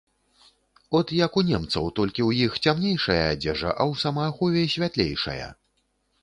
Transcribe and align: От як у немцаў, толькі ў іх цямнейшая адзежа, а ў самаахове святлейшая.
От 0.99 1.11
як 1.23 1.33
у 1.41 1.43
немцаў, 1.49 1.89
толькі 1.99 2.21
ў 2.29 2.47
іх 2.47 2.57
цямнейшая 2.63 3.19
адзежа, 3.35 3.75
а 3.79 3.83
ў 3.91 3.93
самаахове 4.05 4.65
святлейшая. 4.79 5.47